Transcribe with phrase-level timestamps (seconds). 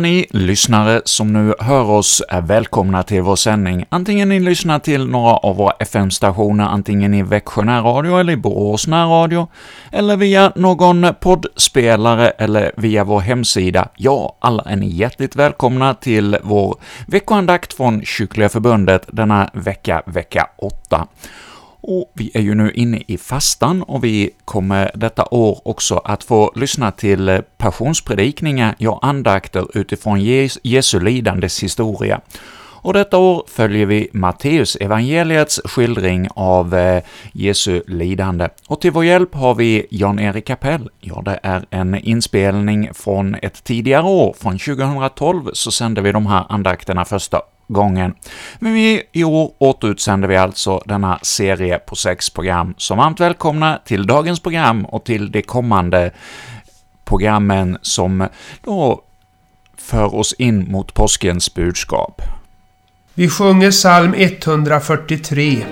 [0.00, 4.78] Alla ni lyssnare som nu hör oss är välkomna till vår sändning, antingen ni lyssnar
[4.78, 9.48] till några av våra FM-stationer, antingen i Växjö närradio eller i Borås närradio,
[9.92, 13.88] eller via någon poddspelare eller via vår hemsida.
[13.96, 16.76] Ja, alla är ni hjärtligt välkomna till vår
[17.06, 21.06] veckoandakt från Kyrkliga Förbundet denna vecka, vecka 8.
[21.80, 26.24] Och vi är ju nu inne i fastan och vi kommer detta år också att
[26.24, 30.20] få lyssna till passionspredikningar, ja, andakter utifrån
[30.62, 32.20] Jesu lidandes historia.
[32.82, 38.48] Och detta år följer vi Matteus evangeliets skildring av eh, Jesu lidande.
[38.68, 40.88] Och till vår hjälp har vi Jan-Erik Kapell.
[41.00, 46.26] Ja, det är en inspelning från ett tidigare år, från 2012, så sände vi de
[46.26, 47.40] här andakterna första
[47.72, 48.14] gången.
[48.58, 53.80] Men vi, i år återutsänder vi alltså denna serie på sex program, så varmt välkomna
[53.84, 56.10] till dagens program och till de kommande
[57.04, 58.28] programmen som
[58.64, 59.02] då
[59.76, 62.22] för oss in mot påskens budskap.
[63.14, 65.64] Vi sjunger psalm 143.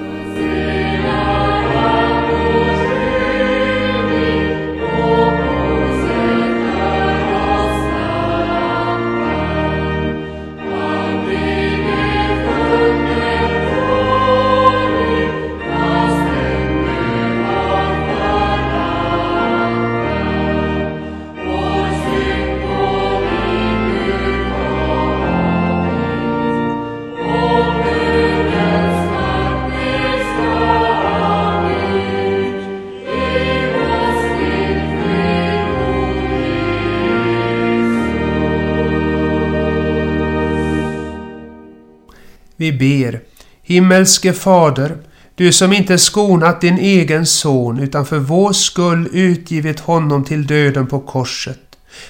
[42.70, 43.20] Vi ber.
[43.62, 44.96] Himmelske Fader,
[45.34, 50.86] du som inte skonat din egen son utan för vår skull utgivit honom till döden
[50.86, 51.60] på korset.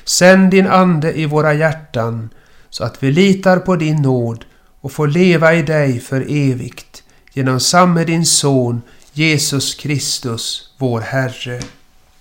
[0.04, 2.28] Sänd din Ande i våra hjärtan
[2.70, 4.44] så att vi litar på din nåd
[4.80, 7.02] och får leva i dig för evigt
[7.32, 8.82] genom samme din son
[9.12, 11.60] Jesus Kristus, vår Herre.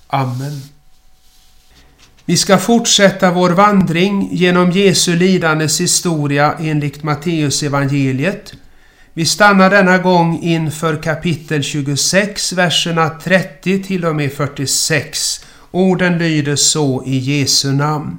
[0.07, 0.76] Amen.
[2.29, 8.53] Vi ska fortsätta vår vandring genom Jesu lidandes historia enligt Matteus evangeliet.
[9.13, 15.45] Vi stannar denna gång inför kapitel 26, verserna 30 till och med 46.
[15.71, 18.17] Orden lyder så i Jesu namn.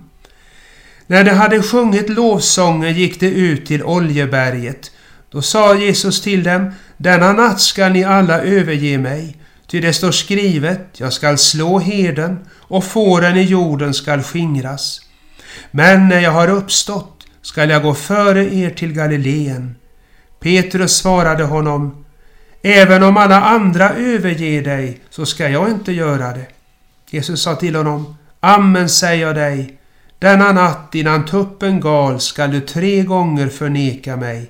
[1.06, 4.90] När de hade sjungit lovsången gick de ut till Oljeberget.
[5.30, 9.36] Då sa Jesus till dem, denna natt skall ni alla överge mig,
[9.66, 15.00] ty det står skrivet, jag skall slå heden och fåren i jorden skall skingras.
[15.70, 19.76] Men när jag har uppstått skall jag gå före er till Galileen.
[20.40, 22.04] Petrus svarade honom,
[22.62, 26.46] Även om alla andra överger dig så skall jag inte göra det.
[27.10, 29.78] Jesus sa till honom, Amen säger jag dig,
[30.18, 34.48] denna natt innan tuppen gal skall du tre gånger förneka mig.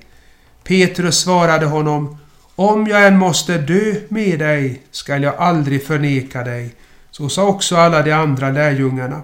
[0.63, 2.17] Petrus svarade honom,
[2.55, 6.75] om jag än måste dö med dig skall jag aldrig förneka dig.
[7.19, 9.21] Så sa också alla de andra lärjungarna.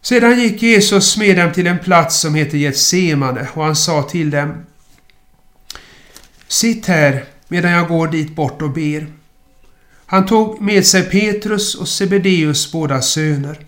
[0.00, 4.30] Sedan gick Jesus med dem till en plats som heter Getsemane och han sa till
[4.30, 4.66] dem
[6.48, 9.06] Sitt här medan jag går dit bort och ber.
[10.06, 13.58] Han tog med sig Petrus och Sebedeus båda söner.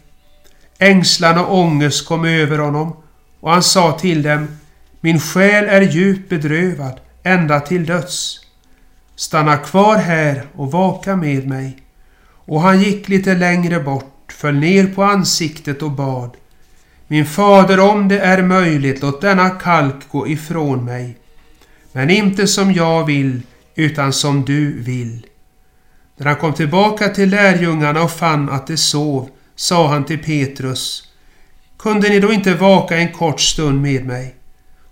[0.79, 2.97] Ängslan och ångest kom över honom
[3.41, 4.49] och han sa till dem
[5.01, 8.41] Min själ är djupt bedrövad ända till döds.
[9.17, 11.82] Stanna kvar här och vaka med mig.
[12.45, 16.37] Och han gick lite längre bort, föll ner på ansiktet och bad.
[17.07, 21.17] Min fader, om det är möjligt, låt denna kalk gå ifrån mig.
[21.93, 23.43] Men inte som jag vill,
[23.75, 25.27] utan som du vill.
[26.17, 31.09] När han kom tillbaka till lärjungarna och fann att de sov, sa han till Petrus.
[31.79, 34.35] Kunde ni då inte vaka en kort stund med mig?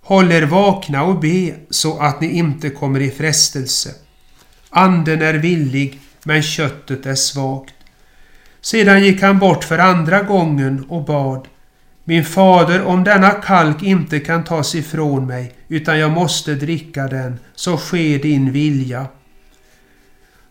[0.03, 3.91] Håll er vakna och be så att ni inte kommer i frestelse.
[4.70, 7.75] Anden är villig, men köttet är svagt.
[8.61, 11.49] Sedan gick han bort för andra gången och bad.
[12.05, 17.38] Min fader, om denna kalk inte kan tas ifrån mig, utan jag måste dricka den,
[17.55, 19.06] så ske din vilja.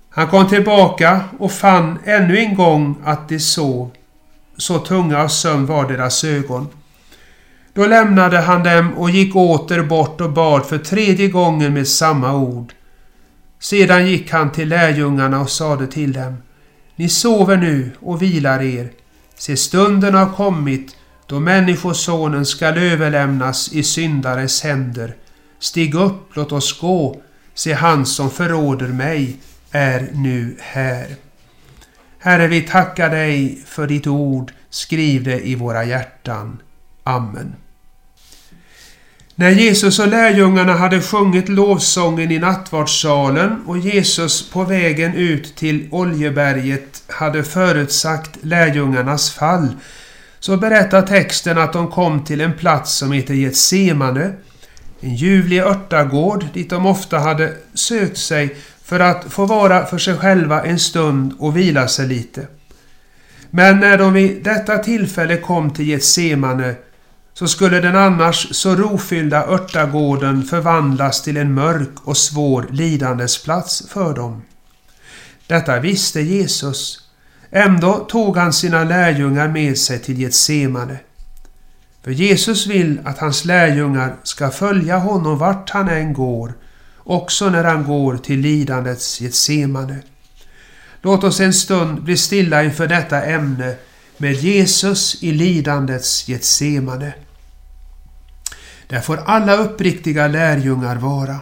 [0.10, 3.92] Han kom tillbaka och fann ännu en gång att de sov.
[4.58, 6.68] Så tunga av sömn var deras ögon.
[7.74, 12.34] Då lämnade han dem och gick åter bort och bad för tredje gången med samma
[12.36, 12.74] ord.
[13.60, 16.38] Sedan gick han till lärjungarna och sade till dem.
[16.96, 18.92] Ni sover nu och vilar er.
[19.36, 20.96] Se stunden har kommit
[21.26, 25.16] då Människosonen skall överlämnas i syndares händer.
[25.60, 27.22] Stig upp, låt oss gå.
[27.54, 29.38] Se han som förråder mig
[29.72, 31.16] är nu här.
[32.20, 34.52] Herre, vi tackar dig för ditt ord.
[34.70, 36.62] Skriv det i våra hjärtan.
[37.04, 37.56] Amen.
[39.40, 45.88] När Jesus och lärjungarna hade sjungit lovsången i nattvardssalen och Jesus på vägen ut till
[45.92, 49.68] Oljeberget hade förutsagt lärjungarnas fall
[50.40, 54.34] så berättar texten att de kom till en plats som heter Getsemane,
[55.00, 60.18] en ljuvlig örtagård dit de ofta hade sökt sig för att få vara för sig
[60.18, 62.48] själva en stund och vila sig lite.
[63.50, 66.76] Men när de vid detta tillfälle kom till Getsemane
[67.40, 74.14] så skulle den annars så rofyllda örtagården förvandlas till en mörk och svår lidandesplats för
[74.14, 74.42] dem.
[75.48, 77.10] Detta visste Jesus.
[77.52, 80.98] Ändå tog han sina lärjungar med sig till Getsemane.
[82.04, 86.54] För Jesus vill att hans lärjungar ska följa honom vart han än går,
[86.98, 89.98] också när han går till lidandets Getsemane.
[91.02, 93.76] Låt oss en stund bli stilla inför detta ämne
[94.18, 97.14] med Jesus i lidandets Getsemane.
[98.90, 101.40] Där får alla uppriktiga lärjungar vara.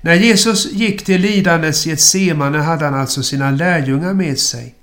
[0.00, 4.74] När Jesus gick till lidandets Getsemane hade han alltså sina lärjungar med sig.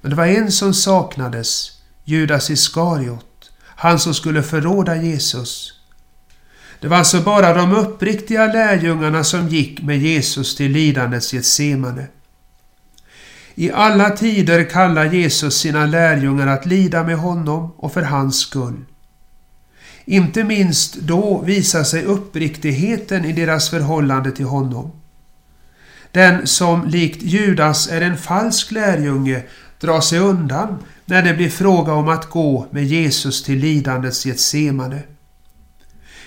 [0.00, 1.70] Men det var en som saknades,
[2.04, 5.72] Judas Iskariot, han som skulle förråda Jesus.
[6.80, 12.06] Det var alltså bara de uppriktiga lärjungarna som gick med Jesus till lidandets Getsemane.
[13.54, 18.84] I alla tider kallar Jesus sina lärjungar att lida med honom och för hans skull.
[20.10, 24.90] Inte minst då visar sig uppriktigheten i deras förhållande till honom.
[26.12, 29.42] Den som likt Judas är en falsk lärjunge
[29.80, 35.02] drar sig undan när det blir fråga om att gå med Jesus till lidandets Getsemane.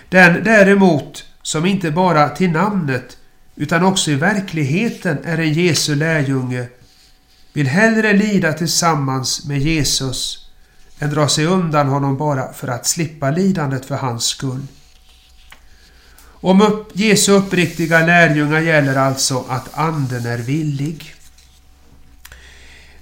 [0.09, 3.17] Den däremot som inte bara till namnet
[3.55, 6.67] utan också i verkligheten är en Jesu lärjunge
[7.53, 10.40] vill hellre lida tillsammans med Jesus
[11.01, 14.67] än dra sig undan honom bara för att slippa lidandet för hans skull.
[16.23, 21.15] Om upp, Jesu uppriktiga lärjungar gäller alltså att anden är villig.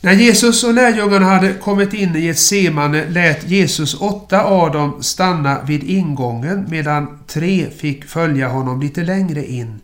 [0.02, 5.04] När Jesus och lärjungarna hade kommit in i ett semane lät Jesus åtta av dem
[5.04, 9.80] stanna vid ingången medan tre fick följa honom lite längre in.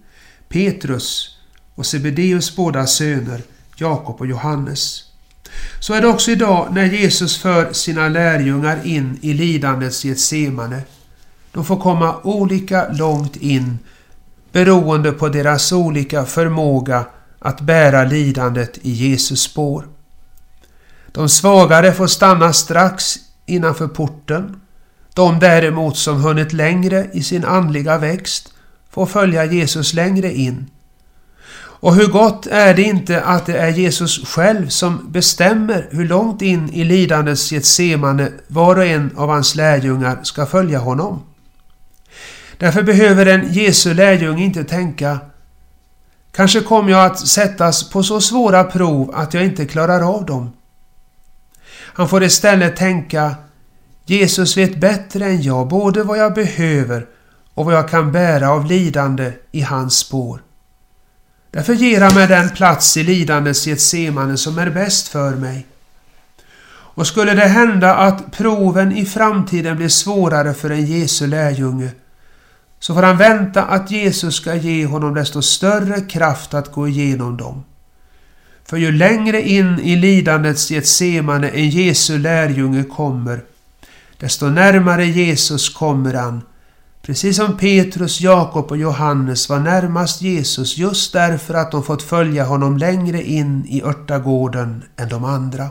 [0.49, 1.37] Petrus
[1.75, 3.41] och Sebedeus båda söner,
[3.75, 5.14] Jakob och Johannes.
[5.79, 10.81] Så är det också idag när Jesus för sina lärjungar in i lidandets Getsemane.
[11.51, 13.79] De får komma olika långt in
[14.51, 17.05] beroende på deras olika förmåga
[17.39, 19.87] att bära lidandet i Jesus spår.
[21.07, 23.15] De svagare får stanna strax
[23.45, 24.61] innanför porten.
[25.13, 28.53] De däremot som hunnit längre i sin andliga växt
[28.89, 30.69] får följa Jesus längre in.
[31.79, 36.41] Och hur gott är det inte att det är Jesus själv som bestämmer hur långt
[36.41, 41.23] in i lidandets Getsemane var och en av hans lärjungar ska följa honom.
[42.57, 45.19] Därför behöver en Jesu lärjunge inte tänka
[46.35, 50.53] Kanske kommer jag att sättas på så svåra prov att jag inte klarar av dem.
[51.93, 53.35] Han får istället tänka
[54.05, 57.07] Jesus vet bättre än jag både vad jag behöver
[57.53, 60.44] och vad jag kan bära av lidande i hans spår.
[61.55, 65.65] Därför ger han mig den plats i lidandets Getsemane som är bäst för mig.
[66.67, 71.89] Och skulle det hända att proven i framtiden blir svårare för en Jesu lärjunge
[72.79, 77.37] så får han vänta att Jesus ska ge honom desto större kraft att gå igenom
[77.37, 77.63] dem.
[78.65, 83.41] För ju längre in i lidandets Getsemane en Jesu lärjunge kommer,
[84.17, 86.41] desto närmare Jesus kommer han
[87.05, 92.43] Precis som Petrus, Jakob och Johannes var närmast Jesus just därför att de fått följa
[92.43, 95.69] honom längre in i örtagården än de andra.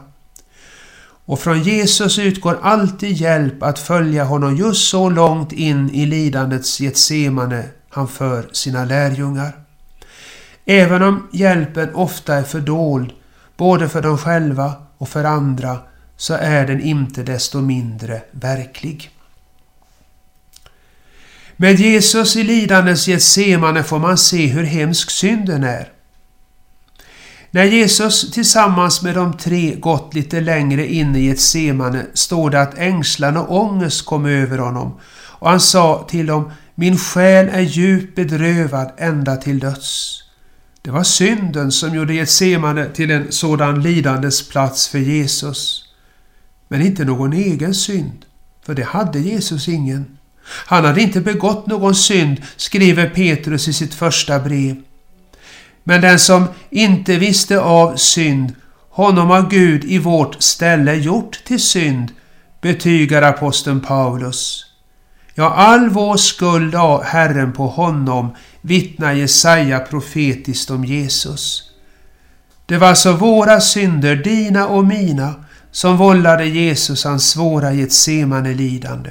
[1.26, 6.80] Och från Jesus utgår alltid hjälp att följa honom just så långt in i lidandets
[6.80, 9.52] Getsemane han för sina lärjungar.
[10.64, 13.12] Även om hjälpen ofta är fördold,
[13.56, 15.78] både för dem själva och för andra,
[16.16, 19.13] så är den inte desto mindre verklig.
[21.56, 25.88] Med Jesus i lidandets Getsemane får man se hur hemsk synden är.
[27.50, 32.78] När Jesus tillsammans med de tre gått lite längre in i Getsemane står det att
[32.78, 35.00] ängslan och ångest kom över honom
[35.44, 40.20] och han sa till dem Min själ är djupt bedrövad ända till döds.
[40.82, 45.84] Det var synden som gjorde Getsemane till en sådan lidandes plats för Jesus.
[46.68, 48.24] Men inte någon egen synd,
[48.66, 50.18] för det hade Jesus ingen.
[50.46, 54.76] Han hade inte begått någon synd, skriver Petrus i sitt första brev.
[55.84, 58.54] Men den som inte visste av synd,
[58.90, 62.10] honom har Gud i vårt ställe gjort till synd,
[62.60, 64.64] betygar aposteln Paulus.
[65.34, 71.62] Ja, all vår skuld av Herren på honom, vittnar Jesaja profetiskt om Jesus.
[72.66, 75.34] Det var alltså våra synder, dina och mina,
[75.70, 79.10] som vållade Jesus hans svåra Getsemane lidande.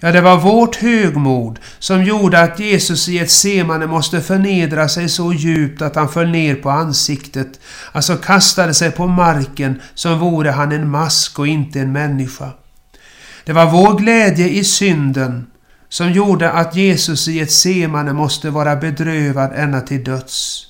[0.00, 5.32] Ja, det var vårt högmod som gjorde att Jesus i Getsemane måste förnedra sig så
[5.32, 7.60] djupt att han föll ner på ansiktet,
[7.92, 12.50] alltså kastade sig på marken som vore han en mask och inte en människa.
[13.44, 15.46] Det var vår glädje i synden
[15.88, 20.67] som gjorde att Jesus i Getsemane måste vara bedrövad ända till döds.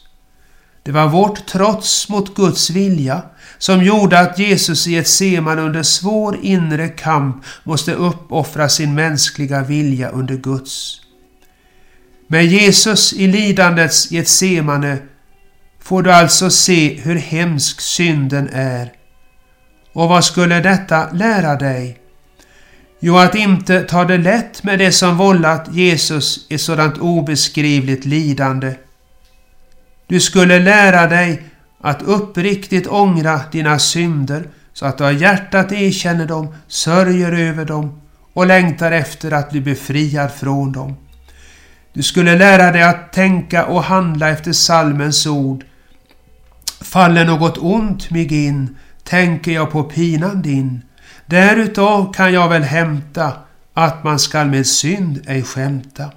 [0.82, 3.22] Det var vårt trots mot Guds vilja
[3.58, 9.62] som gjorde att Jesus i ett seman under svår inre kamp måste uppoffra sin mänskliga
[9.62, 11.00] vilja under Guds.
[12.28, 14.98] Med Jesus i lidandets Getsemane
[15.80, 18.92] får du alltså se hur hemsk synden är.
[19.92, 21.98] Och vad skulle detta lära dig?
[23.00, 28.74] Jo, att inte ta det lätt med det som vållat Jesus ett sådant obeskrivligt lidande.
[30.08, 31.42] Du skulle lära dig
[31.80, 38.00] att uppriktigt ångra dina synder så att du av hjärtat erkänner dem, sörjer över dem
[38.32, 40.96] och längtar efter att bli befriad från dem.
[41.92, 45.64] Du skulle lära dig att tänka och handla efter salmens ord.
[46.80, 50.82] Faller något ont mig in, tänker jag på pinan din.
[51.26, 53.32] Därutav kan jag väl hämta
[53.74, 56.10] att man skall med synd ej skämta.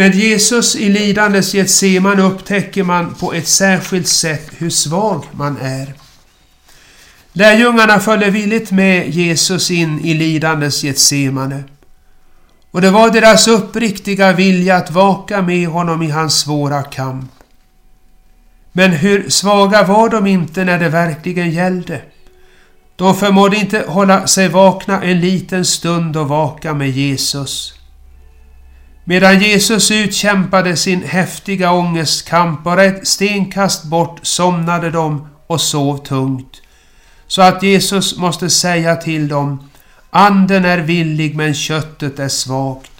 [0.00, 5.94] Med Jesus i lidandets Getseman upptäcker man på ett särskilt sätt hur svag man är.
[7.32, 11.64] Lärjungarna följde villigt med Jesus in i lidandets Getsemane.
[12.70, 17.30] Och det var deras uppriktiga vilja att vaka med honom i hans svåra kamp.
[18.72, 22.02] Men hur svaga var de inte när det verkligen gällde?
[22.96, 27.79] De förmådde inte hålla sig vakna en liten stund och vaka med Jesus.
[29.04, 36.62] Medan Jesus utkämpade sin häftiga ångestkamp bara ett stenkast bort somnade de och sov tungt.
[37.26, 39.70] Så att Jesus måste säga till dem
[40.10, 42.90] Anden är villig men köttet är svagt.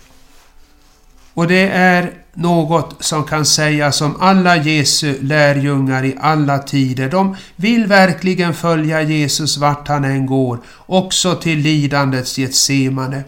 [1.35, 7.09] Och det är något som kan sägas om alla Jesu lärjungar i alla tider.
[7.09, 13.25] De vill verkligen följa Jesus vart han än går, också till lidandets Getsemane.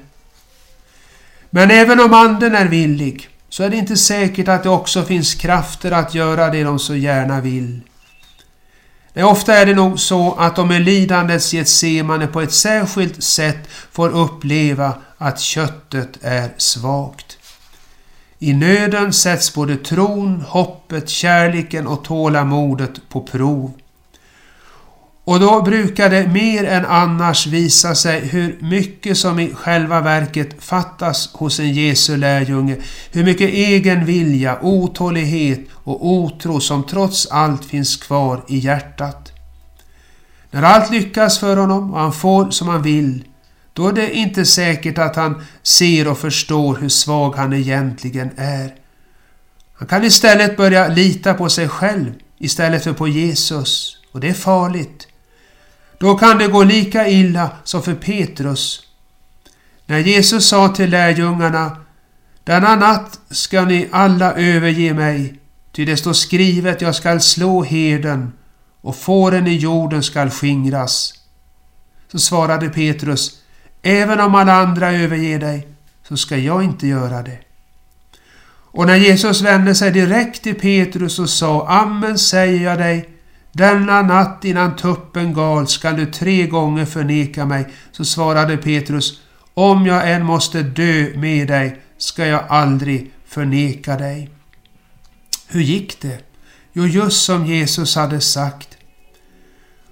[1.54, 5.35] Men även om anden är villig så är det inte säkert att det också finns
[5.35, 7.80] krafter att göra det de så gärna vill.
[9.12, 13.68] Nej, ofta är det nog så att de med lidandets Getsemane på ett särskilt sätt
[13.92, 17.38] får uppleva att köttet är svagt.
[18.38, 23.73] I nöden sätts både tron, hoppet, kärleken och tålamodet på prov.
[25.24, 30.64] Och då brukar det mer än annars visa sig hur mycket som i själva verket
[30.64, 32.76] fattas hos en Jesu lärjunge.
[33.12, 39.32] Hur mycket egen vilja, otålighet och otro som trots allt finns kvar i hjärtat.
[40.50, 43.24] När allt lyckas för honom och han får som han vill,
[43.72, 48.74] då är det inte säkert att han ser och förstår hur svag han egentligen är.
[49.74, 53.96] Han kan istället börja lita på sig själv istället för på Jesus.
[54.12, 55.08] Och det är farligt.
[56.02, 58.87] Då kan det gå lika illa som för Petrus.
[59.87, 61.76] När Jesus sa till lärjungarna
[62.44, 65.35] Denna natt ska ni alla överge mig,
[65.73, 68.32] ty det står skrivet jag skall slå herden
[68.80, 71.14] och fåren i jorden skall skingras.
[72.12, 73.40] Så svarade Petrus
[73.82, 75.68] Även om alla andra överger dig
[76.09, 77.38] så ska jag inte göra det.
[78.50, 83.12] Och när Jesus vände sig direkt till Petrus och sa Amen säger jag dig
[83.52, 87.68] denna natt innan tuppen gal skall du tre gånger förneka mig.
[87.92, 89.21] Så svarade Petrus,
[89.54, 94.30] om jag än måste dö med dig ska jag aldrig förneka dig.
[95.49, 96.18] Hur gick det?
[96.73, 98.68] Jo, just som Jesus hade sagt.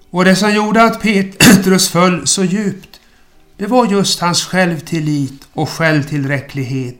[0.09, 2.99] Och det som gjorde att Petrus föll så djupt,
[3.57, 6.97] det var just hans självtillit och självtillräcklighet.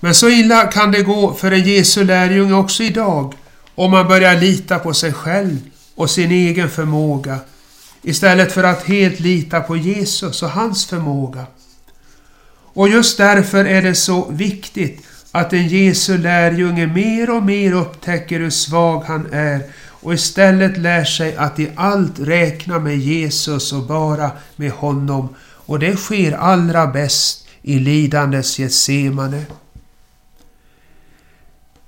[0.00, 3.34] Men så illa kan det gå för en Jesu lärjunge också idag
[3.76, 5.58] om man börjar lita på sig själv
[5.94, 7.38] och sin egen förmåga
[8.02, 11.46] istället för att helt lita på Jesus och hans förmåga.
[12.76, 15.02] Och just därför är det så viktigt
[15.32, 19.62] att en Jesu lärjunge mer och mer upptäcker hur svag han är
[20.06, 25.28] och istället lär sig att i allt räkna med Jesus och bara med honom.
[25.40, 29.42] Och det sker allra bäst i lidandets Getsemane.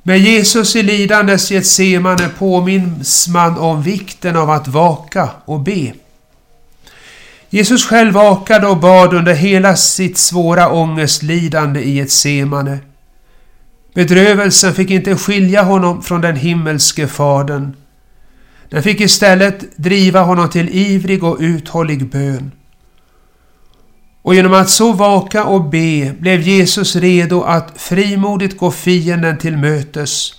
[0.09, 5.93] Med Jesus i lidandes Getsemane påminns man om vikten av att vaka och be.
[7.51, 12.79] Jesus själv vakade och bad under hela sitt svåra ångestlidande i Getsemane.
[13.95, 17.77] Bedrövelsen fick inte skilja honom från den himmelske Fadern.
[18.69, 22.51] Den fick istället driva honom till ivrig och uthållig bön.
[24.29, 29.57] Och genom att så vaka och be blev Jesus redo att frimodigt gå fienden till
[29.57, 30.33] mötes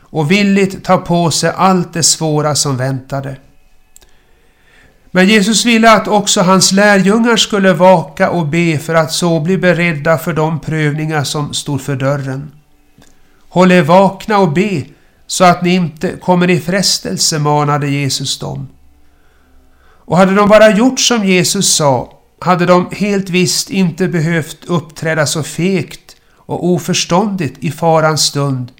[0.00, 3.36] och villigt ta på sig allt det svåra som väntade.
[5.10, 9.58] Men Jesus ville att också hans lärjungar skulle vaka och be för att så bli
[9.58, 12.52] beredda för de prövningar som stod för dörren.
[13.48, 14.84] Håll er vakna och be
[15.26, 18.68] så att ni inte kommer i frestelse, manade Jesus dem.
[19.80, 25.26] Och hade de bara gjort som Jesus sa hade de helt visst inte behövt uppträda
[25.26, 28.72] så fegt och oförståndigt i farans stund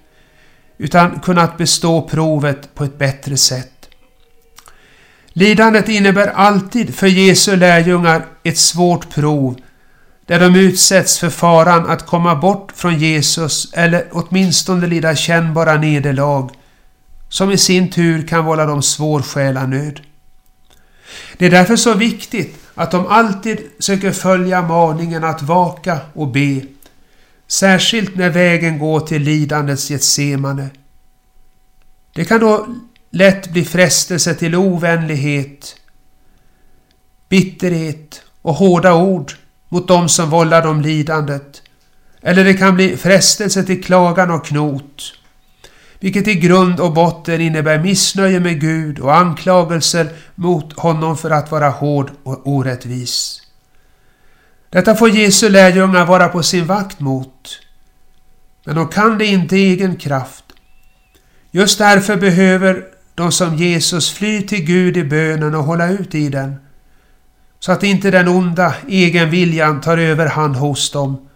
[0.79, 3.89] utan kunnat bestå provet på ett bättre sätt.
[5.33, 9.57] Lidandet innebär alltid för Jesu lärjungar ett svårt prov
[10.27, 16.51] där de utsätts för faran att komma bort från Jesus eller åtminstone lida kännbara nederlag
[17.29, 20.01] som i sin tur kan vålla dem svår själanöd.
[21.39, 26.61] Det är därför så viktigt att de alltid söker följa maningen att vaka och be,
[27.47, 30.71] särskilt när vägen går till lidandets Getsemane.
[32.15, 32.67] Det kan då
[33.11, 35.77] lätt bli frestelse till ovänlighet,
[37.29, 39.33] bitterhet och hårda ord
[39.69, 41.63] mot dem som vållar dem lidandet.
[42.23, 45.13] Eller det kan bli frestelse till klagan och knot,
[46.01, 51.51] vilket i grund och botten innebär missnöje med Gud och anklagelser mot honom för att
[51.51, 53.43] vara hård och orättvis.
[54.71, 57.61] Detta får Jesu lärjungar vara på sin vakt mot.
[58.65, 60.45] Men de kan det inte i egen kraft.
[61.51, 62.85] Just därför behöver
[63.15, 66.55] de som Jesus fly till Gud i bönen och hålla ut i den.
[67.59, 71.29] Så att inte den onda egenviljan tar överhand hos dem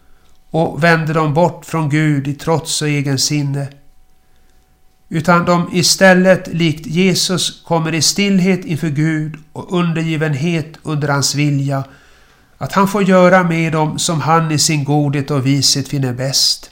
[0.51, 3.69] och vänder dem bort från Gud i trots och egen sinne.
[5.15, 11.85] Utan de istället likt Jesus kommer i stillhet inför Gud och undergivenhet under hans vilja
[12.59, 16.71] att han får göra med dem som han i sin godhet och vishet finner bäst.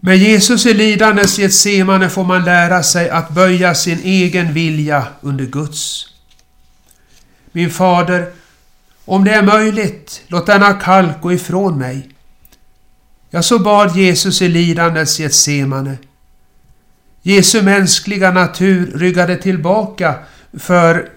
[0.00, 5.44] Med Jesus i lidandets Getsemane får man lära sig att böja sin egen vilja under
[5.44, 6.06] Guds.
[7.52, 8.32] Min fader,
[9.04, 12.13] om det är möjligt, låt denna kalk gå ifrån mig.
[13.34, 15.98] Ja, så bad Jesus i lidandets Getsemane.
[17.22, 20.14] Jesu mänskliga natur ryggade tillbaka
[20.58, 21.08] för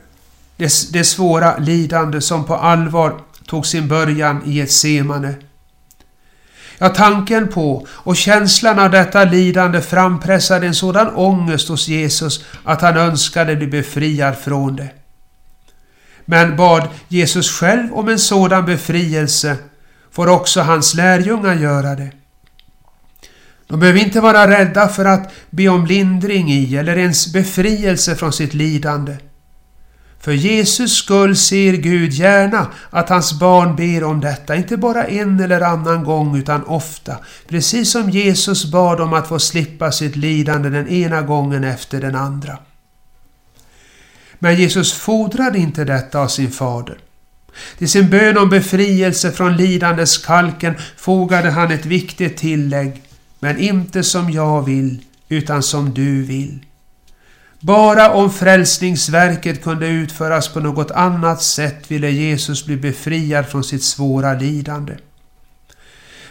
[0.56, 5.36] det, det svåra lidande som på allvar tog sin början i Getsemane.
[6.77, 12.82] Ja, tanken på och känslan av detta lidande frampressade en sådan ångest hos Jesus att
[12.82, 14.89] han önskade bli befriad från det.
[16.25, 19.58] Men bad Jesus själv om en sådan befrielse
[20.12, 22.12] får också hans lärjungar göra det.
[23.67, 28.34] De behöver inte vara rädda för att be om lindring i eller ens befrielse från
[28.34, 29.17] sitt lidande.
[30.20, 35.39] För Jesus skull ser Gud gärna att hans barn ber om detta, inte bara en
[35.39, 37.17] eller annan gång utan ofta.
[37.48, 42.15] Precis som Jesus bad om att få slippa sitt lidande den ena gången efter den
[42.15, 42.58] andra.
[44.39, 46.98] Men Jesus fordrade inte detta av sin fader.
[47.78, 53.04] Till sin bön om befrielse från lidandeskalken fogade han ett viktigt tillägg.
[53.39, 56.60] Men inte som jag vill, utan som du vill.
[57.60, 63.84] Bara om frälsningsverket kunde utföras på något annat sätt ville Jesus bli befriad från sitt
[63.84, 64.93] svåra lidande.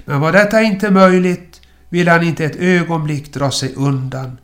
[0.05, 4.39] Men var detta inte möjligt ville han inte ett ögonblick dra sig undan.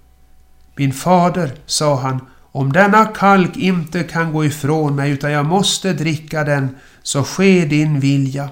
[0.76, 2.20] Min fader, sa han,
[2.52, 7.64] om denna kalk inte kan gå ifrån mig utan jag måste dricka den, så ske
[7.64, 8.50] din vilja.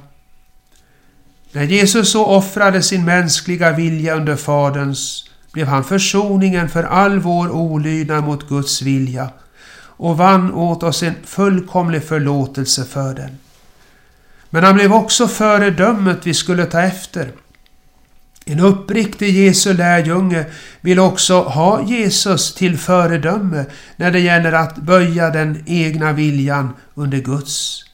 [1.53, 7.51] När Jesus så offrade sin mänskliga vilja under Faderns blev han försoningen för all vår
[7.51, 9.31] olydnad mot Guds vilja
[9.83, 13.39] och vann åt oss en fullkomlig förlåtelse för den.
[14.51, 17.33] Men han blev också föredömet vi skulle ta efter.
[18.47, 20.45] En uppriktig Jesu lärjunge
[20.81, 23.65] vill också ha Jesus till föredöme
[23.97, 27.85] när det gäller att böja den egna viljan under Guds.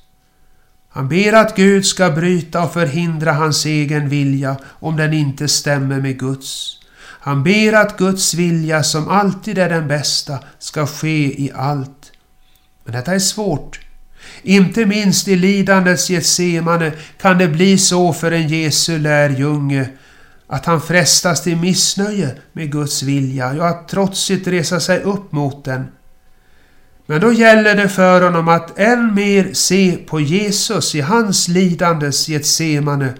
[0.89, 6.01] Han ber att Gud ska bryta och förhindra hans egen vilja om den inte stämmer
[6.01, 6.79] med Guds.
[6.99, 12.13] Han ber att Guds vilja, som alltid är den bästa, ska ske i allt.
[12.85, 13.81] Men detta är svårt.
[14.43, 19.89] Inte minst i lidandets Getsemane kan det bli så för en Jesu lärjunge
[20.47, 25.65] att han frestas till missnöje med Guds vilja, ja, att trotsigt resa sig upp mot
[25.65, 25.85] den.
[27.07, 32.29] Men då gäller det för honom att än mer se på Jesus i hans lidandes
[32.29, 33.15] Getsemane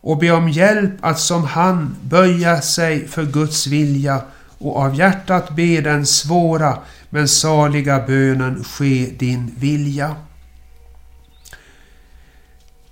[0.00, 4.20] och be om hjälp att som han böja sig för Guds vilja
[4.58, 6.78] och av hjärtat be den svåra
[7.10, 10.16] men saliga bönen ske din vilja.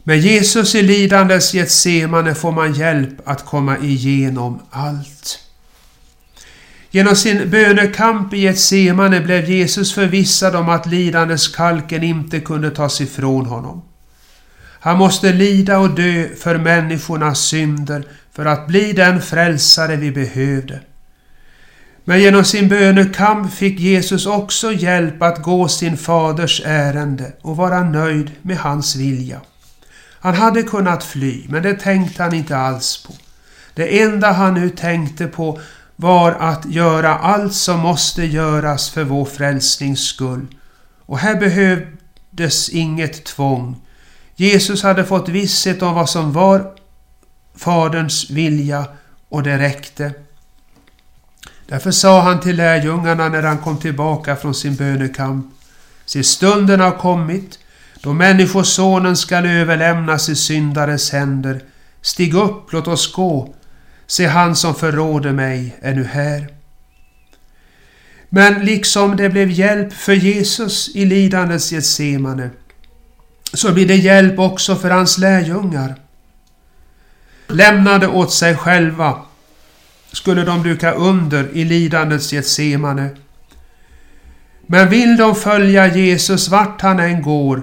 [0.05, 5.39] Med Jesus i lidandes Getsemane får man hjälp att komma igenom allt.
[6.91, 13.47] Genom sin bönekamp i Getsemane blev Jesus förvissad om att lidandeskalken inte kunde tas ifrån
[13.47, 13.83] honom.
[14.81, 20.81] Han måste lida och dö för människornas synder för att bli den frälsare vi behövde.
[22.05, 27.85] Men genom sin bönekamp fick Jesus också hjälp att gå sin faders ärende och vara
[27.85, 29.41] nöjd med hans vilja.
[30.23, 33.13] Han hade kunnat fly, men det tänkte han inte alls på.
[33.75, 35.61] Det enda han nu tänkte på
[35.97, 40.47] var att göra allt som måste göras för vår frälsnings skull.
[41.07, 43.77] Och här behövdes inget tvång.
[44.37, 46.75] Jesus hade fått visshet om vad som var
[47.55, 48.85] Faderns vilja
[49.29, 50.13] och det räckte.
[51.67, 55.47] Därför sa han till lärjungarna när han kom tillbaka från sin bönekamp.
[56.05, 57.59] Se, stunden har kommit
[58.03, 61.61] då Människosonen skall överlämnas i syndares händer.
[62.01, 63.55] Stig upp, låt oss gå.
[64.07, 66.49] Se, han som förråder mig är nu här.
[68.29, 72.51] Men liksom det blev hjälp för Jesus i lidandets Getsemane,
[73.53, 75.95] så blir det hjälp också för hans lärjungar.
[77.49, 79.19] Lämnade åt sig själva
[80.13, 83.11] skulle de duka under i lidandets Getsemane.
[84.67, 87.63] Men vill de följa Jesus vart han än går,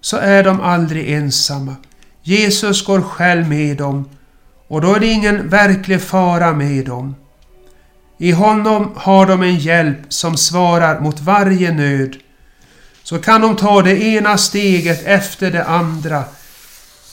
[0.00, 1.76] så är de aldrig ensamma.
[2.22, 4.08] Jesus går själv med dem
[4.68, 7.14] och då är det ingen verklig fara med dem.
[8.18, 12.16] I honom har de en hjälp som svarar mot varje nöd.
[13.02, 16.24] Så kan de ta det ena steget efter det andra.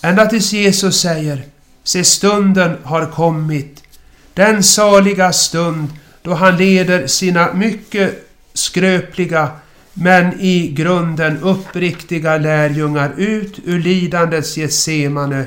[0.02, 1.44] Ända tills Jesus säger
[1.84, 3.84] Se stunden har kommit.
[4.34, 5.90] Den saliga stund
[6.22, 9.52] då han leder sina mycket skröpliga
[9.98, 15.46] men i grunden uppriktiga lärjungar ut ur lidandets Getsemane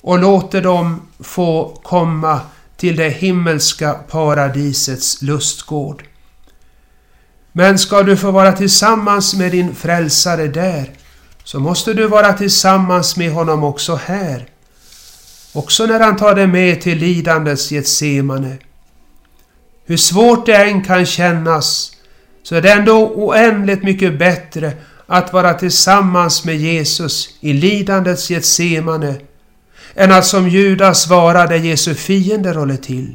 [0.00, 2.40] och låter dem få komma
[2.76, 6.04] till det himmelska paradisets lustgård.
[7.52, 10.90] Men ska du få vara tillsammans med din frälsare där,
[11.44, 14.48] så måste du vara tillsammans med honom också här.
[15.52, 18.58] Också när han tar dig med till lidandets Getsemane.
[19.86, 21.92] Hur svårt det än kan kännas,
[22.44, 24.72] så är det ändå oändligt mycket bättre
[25.06, 29.14] att vara tillsammans med Jesus i lidandets Getsemane
[29.94, 33.14] än att som Judas vara där Jesu fiender håller till.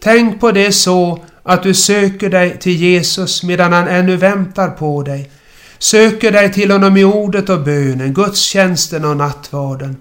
[0.00, 5.02] Tänk på det så att du söker dig till Jesus medan han ännu väntar på
[5.02, 5.30] dig.
[5.78, 9.96] Söker dig till honom i ordet och bönen, gudstjänsten och nattvarden.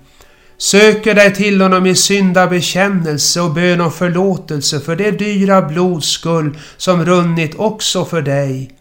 [0.61, 6.57] Söker dig till honom i syndabekännelse och bön om förlåtelse för det dyra blods skull
[6.77, 8.71] som runnit också för dig.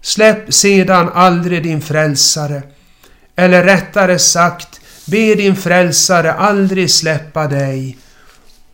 [0.00, 2.62] Släpp sedan aldrig din frälsare,
[3.36, 7.98] eller rättare sagt, be din frälsare aldrig släppa dig.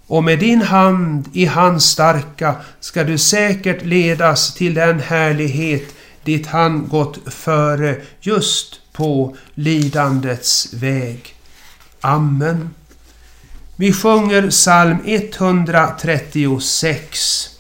[0.07, 5.95] Och med din hand i hans starka ska du säkert ledas till den härlighet
[6.25, 11.36] dit han gått före just på lidandets väg.
[12.07, 12.75] Amen.
[13.77, 17.56] Vi sjunger psalm 136.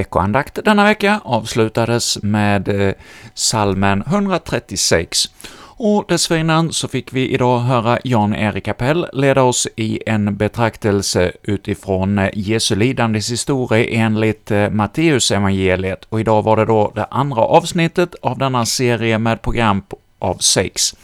[0.00, 2.94] Veckoandakt denna vecka avslutades med eh,
[3.34, 5.28] salmen 136.
[5.82, 12.18] Och dessförinnan så fick vi idag höra Jan-Erik Kapell leda oss i en betraktelse utifrån
[12.18, 17.42] eh, Jesu lidandes historia enligt eh, Matteus evangeliet och idag var det då det andra
[17.42, 19.82] avsnittet av denna serie med program
[20.18, 20.94] av sex.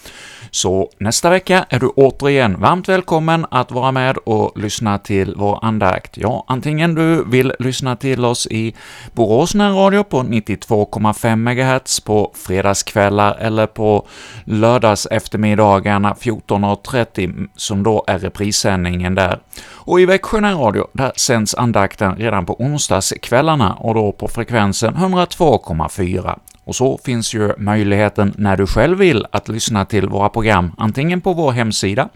[0.57, 5.59] Så nästa vecka är du återigen varmt välkommen att vara med och lyssna till vår
[5.63, 6.17] andakt.
[6.17, 8.75] Ja, antingen du vill lyssna till oss i
[9.13, 14.07] Borås närradio på 92,5 MHz på fredagskvällar eller på
[14.45, 19.39] lördags eftermiddagarna 14.30, mm, som då är reprissändningen där.
[19.71, 26.39] Och i Växjö närradio, där sänds andakten redan på onsdagskvällarna och då på frekvensen 102,4.
[26.67, 31.21] Och så finns ju möjligheten när du själv vill att lyssna till våra program, antingen
[31.21, 32.09] på vår hemsida,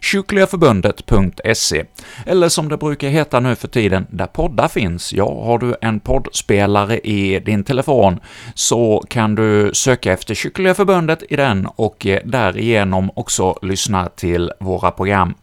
[0.00, 1.84] kyrkligaförbundet.se,
[2.26, 5.12] eller som det brukar heta nu för tiden, där poddar finns.
[5.12, 8.20] Ja, har du en poddspelare i din telefon
[8.54, 14.52] så kan du söka efter Kyrkliga Förbundet i den och eh, därigenom också lyssna till
[14.60, 15.34] våra program.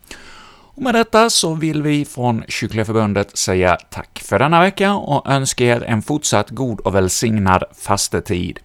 [0.75, 5.29] Och med detta så vill vi från Kyrkliga Förbundet säga tack för denna vecka och
[5.29, 8.59] önska er en fortsatt god och välsignad fastetid.